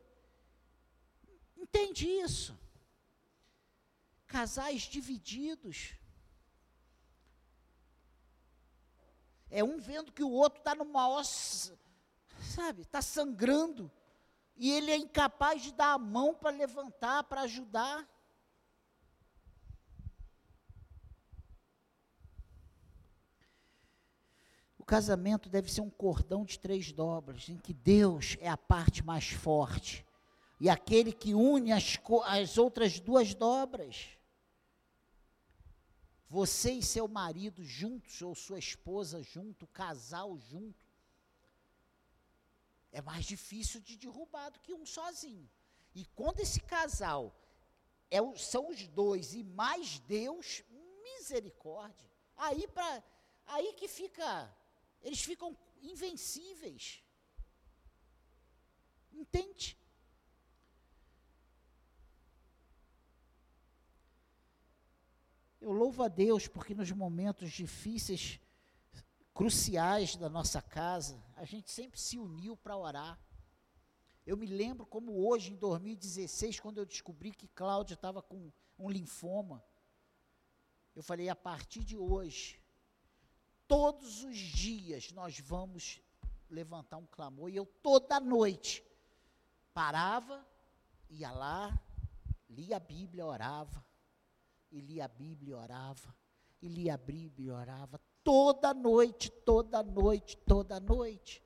[1.57, 2.57] Entende isso?
[4.35, 5.95] casais divididos.
[9.49, 11.79] É um vendo que o outro está numa ossa,
[12.41, 13.89] sabe, está sangrando,
[14.57, 18.09] e ele é incapaz de dar a mão para levantar, para ajudar.
[24.85, 29.03] O casamento deve ser um cordão de três dobras, em que Deus é a parte
[29.03, 30.05] mais forte,
[30.61, 34.11] e aquele que une as, as outras duas dobras.
[36.29, 40.87] Você e seu marido juntos, ou sua esposa junto, casal junto.
[42.93, 45.51] É mais difícil de derrubar do que um sozinho.
[45.95, 47.35] E quando esse casal
[48.11, 50.63] é, são os dois e mais Deus,
[51.03, 52.11] misericórdia.
[52.37, 53.03] Aí, pra,
[53.47, 54.55] aí que fica,
[55.05, 57.05] eles ficam invencíveis.
[59.13, 59.79] Entende?
[65.61, 68.41] Eu louvo a Deus porque nos momentos difíceis,
[69.33, 73.21] cruciais da nossa casa, a gente sempre se uniu para orar.
[74.27, 78.89] Eu me lembro como hoje, em 2016, quando eu descobri que Cláudia estava com um
[78.89, 79.63] linfoma.
[80.95, 82.64] Eu falei, a partir de hoje,
[83.67, 86.01] todos os dias nós vamos
[86.51, 87.51] levantar um clamor.
[87.51, 88.85] E eu toda noite
[89.73, 90.47] parava,
[91.11, 91.79] ia lá,
[92.49, 93.85] lia a Bíblia, orava
[94.75, 96.13] e lia a Bíblia orava,
[96.61, 101.41] e lia a Bíblia orava, toda noite, toda noite, toda noite.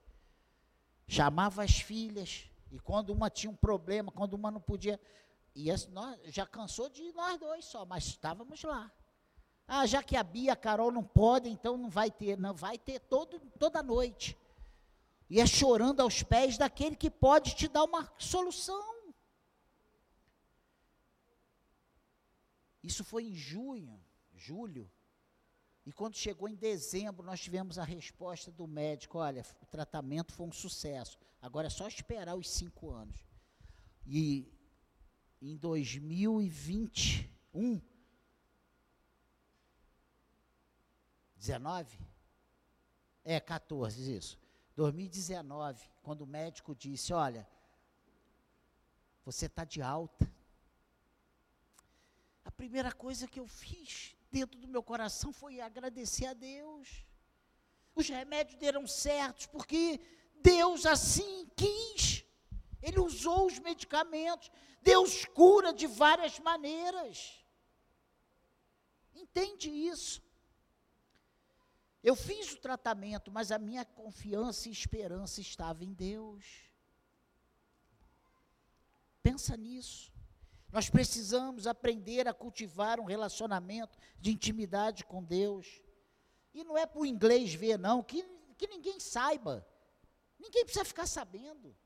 [1.06, 4.98] Chamava as filhas, e quando uma tinha um problema, quando uma não podia,
[5.54, 8.90] e nós, já cansou de ir nós dois só, mas estávamos lá.
[9.70, 12.78] Ah, já que a Bia a Carol não podem, então não vai ter, não vai
[12.78, 14.34] ter todo, toda noite.
[15.28, 18.96] E é chorando aos pés daquele que pode te dar uma solução.
[22.82, 24.02] Isso foi em junho,
[24.34, 24.90] julho.
[25.84, 30.46] E quando chegou em dezembro, nós tivemos a resposta do médico: olha, o tratamento foi
[30.46, 31.18] um sucesso.
[31.42, 33.20] Agora é só esperar os cinco anos.
[34.06, 34.50] E
[35.42, 37.82] em 2021,
[41.38, 41.98] 19?
[43.24, 44.38] É, 14, isso.
[44.76, 47.48] 2019, quando o médico disse: olha,
[49.24, 50.30] você está de alta
[52.58, 57.06] primeira coisa que eu fiz dentro do meu coração foi agradecer a Deus.
[57.94, 60.00] Os remédios deram certos, porque
[60.42, 62.24] Deus assim quis.
[62.82, 64.50] Ele usou os medicamentos.
[64.82, 67.44] Deus cura de várias maneiras.
[69.14, 70.20] Entende isso?
[72.08, 76.42] Eu fiz o tratamento, mas a minha confiança e esperança estava em Deus.
[79.22, 80.10] Pensa nisso.
[80.72, 85.82] Nós precisamos aprender a cultivar um relacionamento de intimidade com Deus.
[86.54, 88.22] E não é para o inglês ver, não, que,
[88.56, 89.68] que ninguém saiba.
[90.38, 91.76] Ninguém precisa ficar sabendo.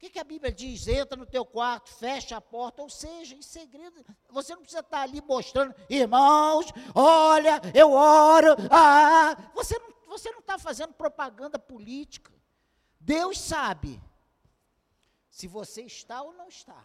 [0.00, 0.88] O que, que, a Bíblia diz?
[0.88, 4.02] Entra no teu quarto, fecha a porta, ou seja, em segredo.
[4.30, 8.56] Você não precisa estar ali mostrando, irmãos, olha, eu oro.
[8.70, 12.32] Ah, você não, você não está fazendo propaganda política.
[12.98, 14.02] Deus sabe
[15.28, 16.82] se você está ou não está.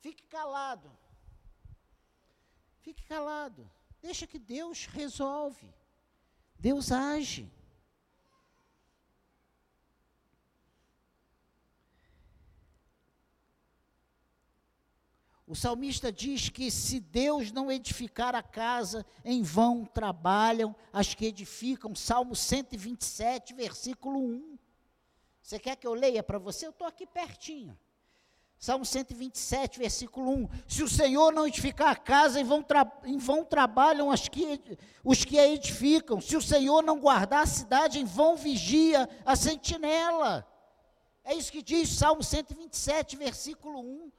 [0.00, 0.90] Fique calado.
[2.80, 3.70] Fique calado.
[4.02, 5.72] Deixa que Deus resolve.
[6.58, 7.48] Deus age.
[15.48, 21.24] O salmista diz que se Deus não edificar a casa, em vão trabalham as que
[21.24, 21.94] edificam.
[21.94, 24.58] Salmo 127, versículo 1.
[25.40, 26.66] Você quer que eu leia para você?
[26.66, 27.78] Eu estou aqui pertinho.
[28.58, 30.48] Salmo 127, versículo 1.
[30.66, 32.62] Se o Senhor não edificar a casa, em vão,
[33.04, 34.60] em vão trabalham que,
[35.02, 36.20] os que a edificam.
[36.20, 40.46] Se o Senhor não guardar a cidade, em vão vigia a sentinela.
[41.24, 44.17] É isso que diz Salmo 127, versículo 1.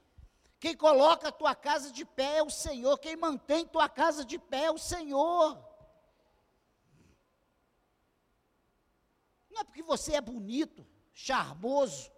[0.60, 2.98] Quem coloca a tua casa de pé é o Senhor.
[2.98, 5.58] Quem mantém tua casa de pé é o Senhor.
[9.50, 12.12] Não é porque você é bonito, charmoso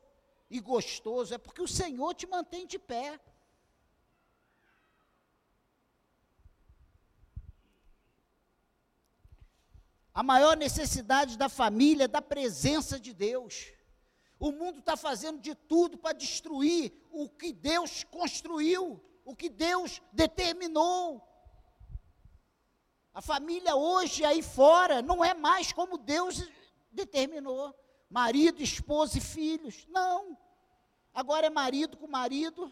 [0.51, 3.21] e gostoso, é porque o Senhor te mantém de pé.
[10.13, 13.73] A maior necessidade da família é da presença de Deus.
[14.43, 20.03] O mundo está fazendo de tudo para destruir o que Deus construiu, o que Deus
[20.13, 21.23] determinou.
[23.15, 26.45] A família hoje aí fora não é mais como Deus
[26.91, 27.73] determinou:
[28.11, 29.87] marido, esposa e filhos.
[29.87, 30.37] Não.
[31.15, 32.69] Agora é marido com marido.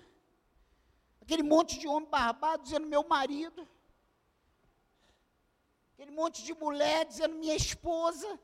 [1.20, 3.64] Aquele monte de homem barbado dizendo meu marido.
[5.92, 8.40] Aquele monte de mulher dizendo minha esposa.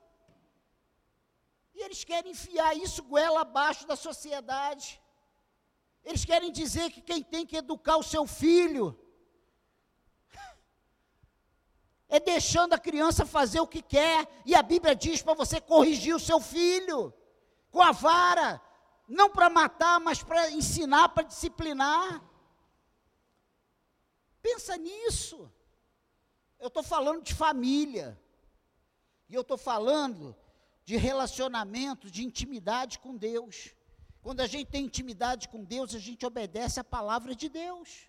[1.76, 4.98] E eles querem enfiar isso goela abaixo da sociedade.
[6.02, 8.98] Eles querem dizer que quem tem que educar o seu filho
[12.08, 16.16] é deixando a criança fazer o que quer, e a Bíblia diz para você corrigir
[16.16, 17.12] o seu filho
[17.70, 18.58] com a vara,
[19.06, 22.22] não para matar, mas para ensinar, para disciplinar.
[24.40, 25.52] Pensa nisso.
[26.58, 28.18] Eu estou falando de família,
[29.28, 30.34] e eu estou falando
[30.86, 33.74] de relacionamento, de intimidade com Deus.
[34.22, 38.08] Quando a gente tem intimidade com Deus, a gente obedece a palavra de Deus.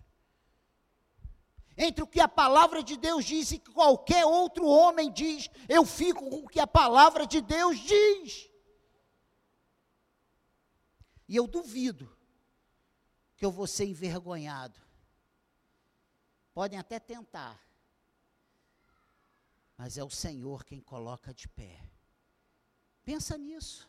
[1.76, 5.84] Entre o que a palavra de Deus diz e que qualquer outro homem diz, eu
[5.84, 8.48] fico com o que a palavra de Deus diz.
[11.28, 12.16] E eu duvido
[13.36, 14.80] que eu vou ser envergonhado.
[16.54, 17.60] Podem até tentar,
[19.76, 21.80] mas é o Senhor quem coloca de pé.
[23.08, 23.88] Pensa nisso.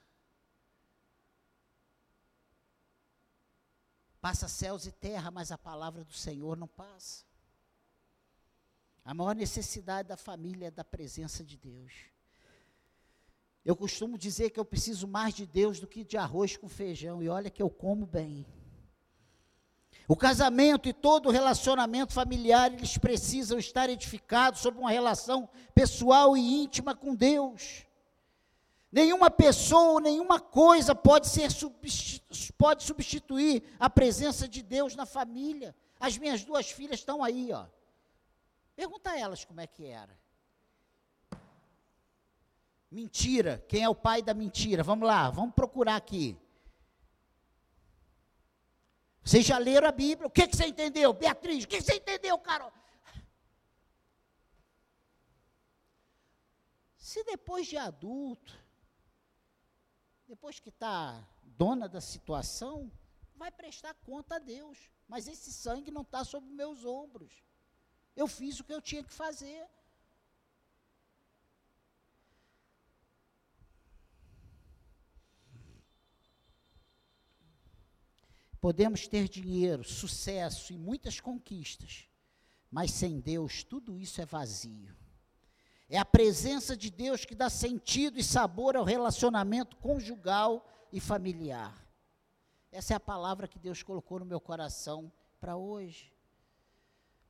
[4.22, 7.26] Passa céus e terra, mas a palavra do Senhor não passa.
[9.04, 11.92] A maior necessidade da família é da presença de Deus.
[13.66, 17.22] Eu costumo dizer que eu preciso mais de Deus do que de arroz com feijão,
[17.22, 18.46] e olha que eu como bem.
[20.08, 26.38] O casamento e todo o relacionamento familiar, eles precisam estar edificados sobre uma relação pessoal
[26.38, 27.89] e íntima com Deus.
[28.92, 31.50] Nenhuma pessoa, nenhuma coisa pode, ser,
[32.58, 35.76] pode substituir a presença de Deus na família.
[36.00, 37.68] As minhas duas filhas estão aí, ó.
[38.76, 40.18] Pergunta a elas como é que era.
[42.90, 43.64] Mentira.
[43.68, 44.82] Quem é o pai da mentira?
[44.82, 46.36] Vamos lá, vamos procurar aqui.
[49.24, 50.28] Vocês já leram a Bíblia?
[50.28, 51.14] O que, que você entendeu?
[51.14, 52.74] Beatriz, o que, que você entendeu, Carol?
[56.98, 58.58] Se depois de adulto,
[60.30, 62.92] depois que está dona da situação,
[63.36, 64.78] vai prestar conta a Deus.
[65.08, 67.44] Mas esse sangue não está sobre meus ombros.
[68.16, 69.68] Eu fiz o que eu tinha que fazer.
[78.62, 82.10] Podemos ter dinheiro, sucesso e muitas conquistas,
[82.70, 84.96] mas sem Deus tudo isso é vazio.
[85.90, 91.74] É a presença de Deus que dá sentido e sabor ao relacionamento conjugal e familiar.
[92.72, 95.12] Essa é a palavra que Deus colocou no meu coração
[95.42, 96.14] para hoje.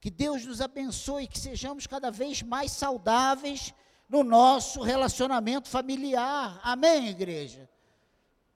[0.01, 3.73] Que Deus nos abençoe, que sejamos cada vez mais saudáveis
[4.09, 6.59] no nosso relacionamento familiar.
[6.61, 7.69] Amém, igreja?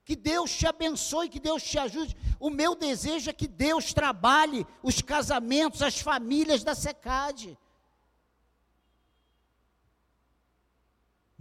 [0.04, 2.14] Que Deus te abençoe, que Deus te ajude.
[2.38, 7.58] O meu desejo é que Deus trabalhe os casamentos, as famílias da SECAD.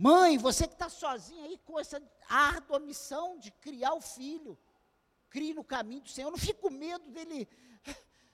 [0.04, 4.60] Mãe, você que está sozinha aí com essa árdua missão de criar o filho,
[5.30, 6.30] crie no caminho do Senhor.
[6.30, 7.48] Não fique com medo dele.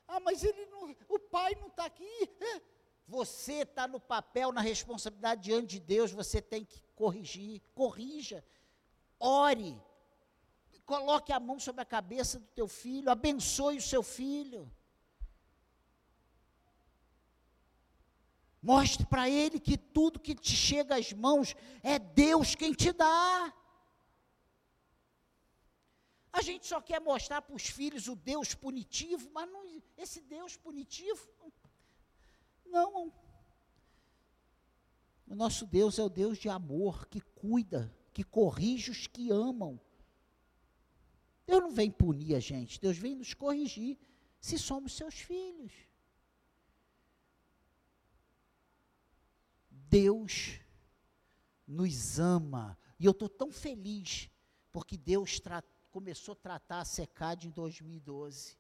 [0.08, 2.28] Ah, mas ele não, o pai não está aqui.
[3.08, 7.62] Você está no papel, na responsabilidade diante de Deus, você tem que corrigir.
[7.76, 8.44] Corrija.
[9.20, 9.80] Ore.
[10.88, 13.12] Coloque a mão sobre a cabeça do teu filho.
[13.12, 14.68] Abençoe o seu filho.
[18.62, 23.54] Mostre para ele que tudo que te chega às mãos é Deus quem te dá.
[26.32, 30.56] A gente só quer mostrar para os filhos o Deus punitivo, mas não, esse Deus
[30.56, 31.28] punitivo,
[32.66, 33.12] não.
[35.28, 39.80] O nosso Deus é o Deus de amor, que cuida, que corrige os que amam.
[41.46, 43.98] Deus não vem punir a gente, Deus vem nos corrigir,
[44.40, 45.72] se somos seus filhos.
[49.90, 50.60] Deus
[51.68, 52.78] nos ama.
[53.00, 54.30] E eu estou tão feliz,
[54.72, 55.42] porque Deus
[55.92, 58.58] começou a tratar a secade em 2012.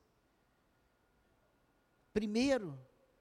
[2.11, 2.79] Primeiro,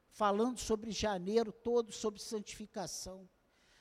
[0.09, 3.29] falando sobre janeiro todo, sobre santificação.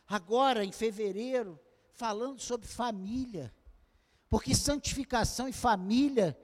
[0.06, 1.60] Agora, em fevereiro,
[1.92, 3.54] falando sobre família.
[4.30, 6.38] Porque santificação e família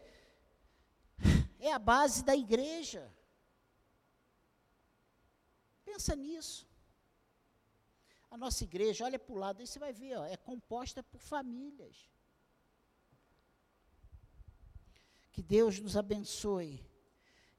[1.59, 3.13] é a base da igreja.
[5.84, 6.72] Pensa nisso.
[8.34, 11.21] A nossa igreja, olha para o lado, aí você vai ver, ó, é composta por
[11.21, 12.09] famílias.
[15.31, 16.84] Que Deus nos abençoe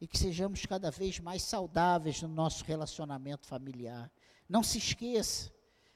[0.01, 4.11] e que sejamos cada vez mais saudáveis no nosso relacionamento familiar.
[4.49, 5.53] Não se esqueça,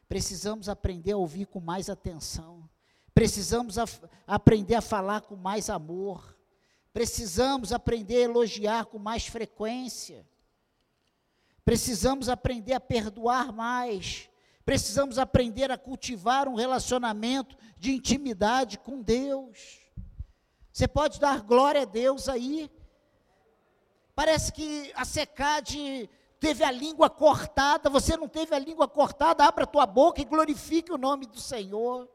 [0.09, 2.71] precisamos aprender a ouvir com mais atenção,
[3.13, 3.85] precisamos a,
[4.29, 6.39] aprender a falar com mais amor,
[6.93, 10.25] precisamos aprender a elogiar com mais frequência,
[11.65, 14.31] precisamos aprender a perdoar mais,
[14.69, 19.81] Precisamos aprender a cultivar um relacionamento de intimidade com Deus.
[20.71, 22.71] Você pode dar glória a Deus aí.
[24.15, 29.65] Parece que a secade teve a língua cortada, você não teve a língua cortada, abra
[29.65, 32.07] a tua boca e glorifique o nome do Senhor.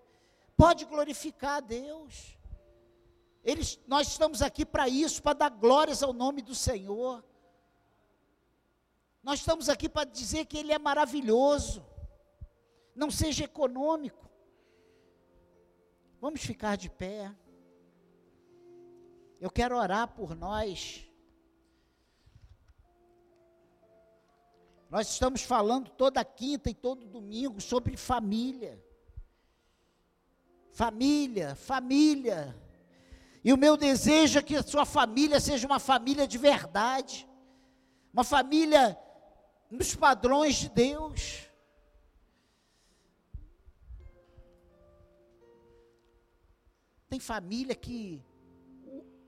[0.55, 2.37] Pode glorificar a Deus.
[3.43, 7.25] Eles, nós estamos aqui para isso, para dar glórias ao nome do Senhor.
[9.23, 11.91] Nós estamos aqui para dizer que Ele é maravilhoso
[12.95, 14.29] não seja econômico.
[16.19, 17.33] Vamos ficar de pé.
[19.39, 21.05] Eu quero orar por nós.
[24.89, 28.81] Nós estamos falando toda quinta e todo domingo sobre família.
[30.71, 32.55] Família, família.
[33.43, 37.27] E o meu desejo é que a sua família seja uma família de verdade.
[38.13, 38.97] Uma família
[39.69, 41.42] nos padrões de Deus.
[47.13, 48.25] Tem família que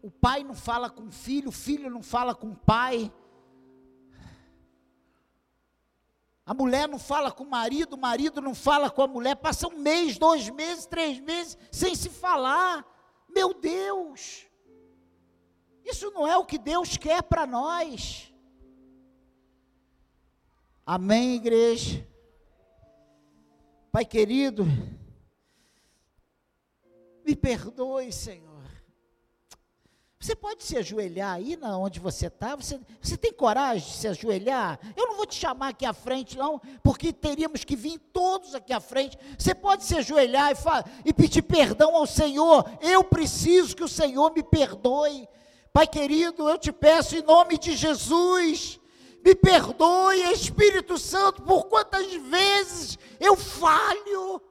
[0.01, 3.13] o, pai não fala com o filho, o filho não fala com o pai.
[6.43, 9.67] A mulher não fala com o marido, o marido não fala com a mulher, passa
[9.67, 12.83] um mês, dois meses, três meses sem se falar.
[13.29, 14.47] Meu Deus!
[15.83, 18.33] Isso não é o que Deus quer para nós.
[20.83, 22.03] Amém, igreja?
[23.91, 24.65] Pai querido,
[27.25, 28.55] me perdoe, Senhor.
[30.25, 32.55] Você pode se ajoelhar aí na onde você está?
[32.55, 34.79] Você, você tem coragem de se ajoelhar?
[34.97, 38.73] Eu não vou te chamar aqui à frente, não, porque teríamos que vir todos aqui
[38.73, 39.19] à frente.
[39.37, 42.65] Você pode se ajoelhar e, e pedir perdão ao Senhor.
[42.81, 45.27] Eu preciso que o Senhor me perdoe.
[45.71, 48.79] Pai querido, eu te peço em nome de Jesus.
[49.23, 54.41] Me perdoe, Espírito Santo, por quantas vezes eu falho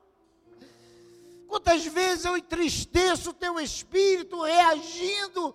[1.74, 5.52] Quantas vezes eu entristeço o teu espírito reagindo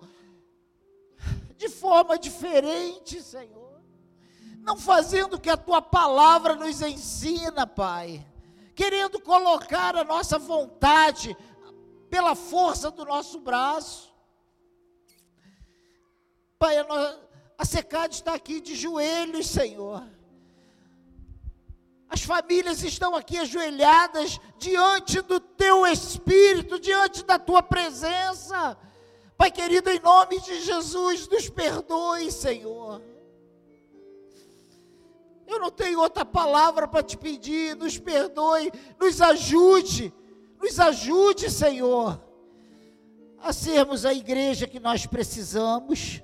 [1.56, 3.80] de forma diferente, Senhor.
[4.58, 8.22] Não fazendo o que a tua palavra nos ensina, Pai.
[8.74, 11.34] Querendo colocar a nossa vontade
[12.10, 14.14] pela força do nosso braço.
[16.58, 17.18] Pai, a,
[17.56, 20.19] a secade está aqui de joelhos, Senhor
[22.10, 28.76] as famílias estão aqui ajoelhadas diante do teu Espírito, diante da tua presença.
[29.38, 33.00] Pai querido, em nome de Jesus, nos perdoe, Senhor.
[35.46, 40.12] Eu não tenho outra palavra para te pedir, nos perdoe, nos ajude,
[40.60, 42.20] nos ajude, Senhor,
[43.38, 46.20] a sermos a igreja que nós precisamos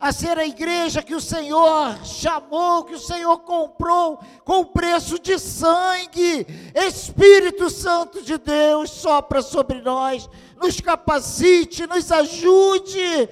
[0.00, 5.38] a ser a igreja que o Senhor chamou, que o Senhor comprou com preço de
[5.38, 6.46] sangue.
[6.74, 10.26] Espírito Santo de Deus, sopra sobre nós,
[10.56, 13.28] nos capacite, nos ajude.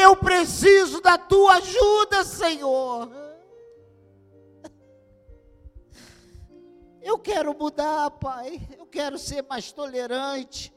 [0.00, 3.10] Eu preciso da tua ajuda, Senhor.
[7.02, 8.60] Eu quero mudar, Pai.
[8.78, 10.72] Eu quero ser mais tolerante.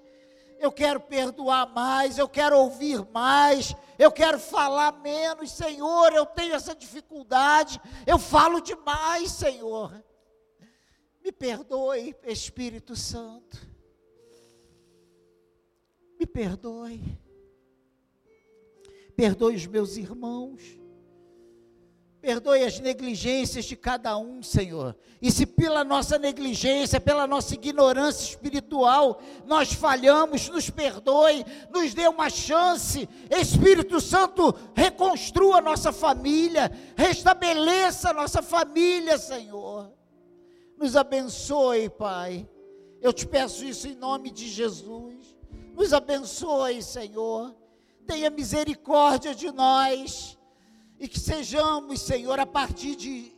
[0.59, 6.13] Eu quero perdoar mais, eu quero ouvir mais, eu quero falar menos, Senhor.
[6.13, 10.03] Eu tenho essa dificuldade, eu falo demais, Senhor.
[11.23, 13.57] Me perdoe, Espírito Santo.
[16.19, 17.01] Me perdoe.
[19.15, 20.61] Perdoe os meus irmãos.
[22.25, 24.95] Perdoe as negligências de cada um, Senhor.
[25.21, 32.07] E se pela nossa negligência, pela nossa ignorância espiritual, nós falhamos, nos perdoe, nos dê
[32.07, 33.07] uma chance.
[33.29, 39.93] Espírito Santo, reconstrua nossa família, restabeleça nossa família, Senhor.
[40.79, 42.49] Nos abençoe, Pai.
[43.03, 45.37] Eu te peço isso em nome de Jesus.
[45.75, 47.55] Nos abençoe, Senhor.
[48.07, 50.35] Tenha misericórdia de nós
[50.99, 53.33] e que sejamos, Senhor, a partir de,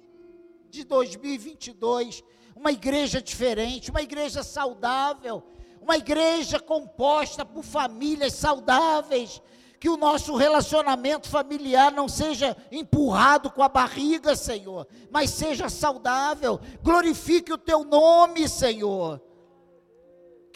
[0.70, 2.24] de 2022,
[2.56, 5.44] uma igreja diferente, uma igreja saudável,
[5.82, 9.42] uma igreja composta por famílias saudáveis,
[9.80, 16.60] que o nosso relacionamento familiar não seja empurrado com a barriga, Senhor, mas seja saudável.
[16.82, 19.22] Glorifique o teu nome, Senhor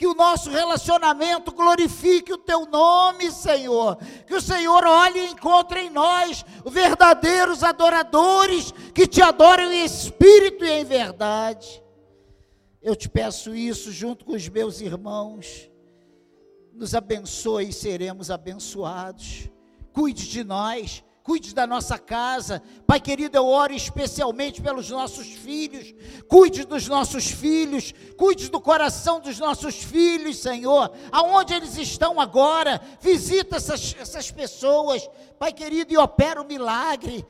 [0.02, 3.98] que o nosso relacionamento glorifique o teu nome, Senhor.
[4.26, 10.66] Que o Senhor olhe e encontre em nós verdadeiros adoradores que te adoram em espírito
[10.66, 11.84] e em verdade.
[12.82, 15.70] Eu te peço isso junto com os meus irmãos.
[16.74, 19.52] Nos abençoe e seremos abençoados.
[19.94, 22.62] Cuide de nós cuide da nossa casa.
[22.86, 25.94] Pai querido, eu oro especialmente pelos nossos filhos.
[26.28, 30.92] Cuide dos nossos filhos, cuide do coração dos nossos filhos, Senhor.
[31.10, 35.10] Aonde eles estão agora, visita essas, essas pessoas,
[35.40, 37.26] Pai querido, e opera o milagre.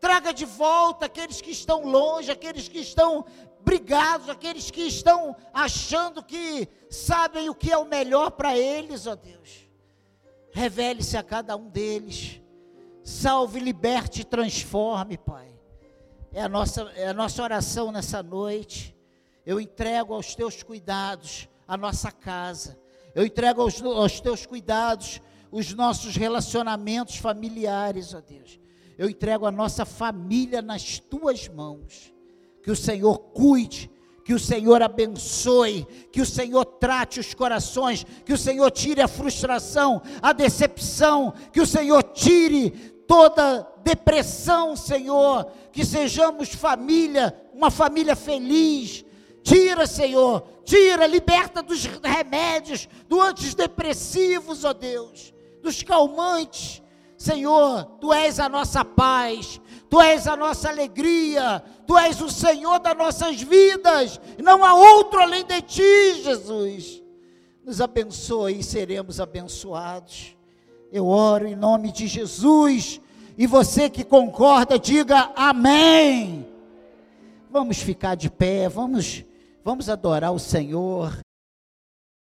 [0.00, 3.24] Traga de volta aqueles que estão longe, aqueles que estão
[3.60, 9.14] brigados, aqueles que estão achando que sabem o que é o melhor para eles, ó
[9.14, 9.64] Deus.
[10.50, 12.42] Revele-se a cada um deles
[13.04, 15.54] Salve, liberte transforme, Pai.
[16.32, 18.96] É a nossa, é a nossa oração nessa noite.
[19.44, 22.78] Eu entrego aos teus cuidados a nossa casa.
[23.14, 25.20] Eu entrego aos, aos teus cuidados
[25.52, 28.58] os nossos relacionamentos familiares, ó Deus.
[28.96, 32.10] Eu entrego a nossa família nas tuas mãos.
[32.62, 33.90] Que o Senhor cuide,
[34.24, 39.08] que o Senhor abençoe, que o Senhor trate os corações, que o Senhor tire a
[39.08, 48.16] frustração, a decepção, que o Senhor tire toda depressão, Senhor, que sejamos família, uma família
[48.16, 49.04] feliz.
[49.42, 56.82] Tira, Senhor, tira, liberta dos remédios, dos antidepressivos, ó Deus, dos calmantes.
[57.16, 62.78] Senhor, tu és a nossa paz, tu és a nossa alegria, tu és o Senhor
[62.80, 67.02] das nossas vidas, não há outro além de ti, Jesus.
[67.64, 70.36] Nos abençoe e seremos abençoados.
[70.94, 73.00] Eu oro em nome de Jesus.
[73.36, 76.46] E você que concorda, diga amém.
[77.50, 79.24] Vamos ficar de pé, vamos,
[79.64, 81.23] vamos adorar o Senhor.